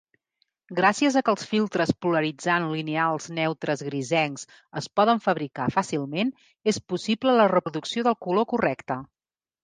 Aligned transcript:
Gràcies 0.77 1.15
a 1.19 1.21
que 1.25 1.29
els 1.33 1.43
filtres 1.49 1.91
polaritzants 2.05 2.71
lineals 2.75 3.27
neutres-grisencs 3.39 4.45
es 4.81 4.87
poden 4.99 5.21
fabricar 5.25 5.67
fàcilment, 5.75 6.31
és 6.73 6.81
possible 6.95 7.35
la 7.41 7.45
reproducció 7.53 8.07
del 8.09 8.17
color 8.29 8.49
correcte. 8.55 8.99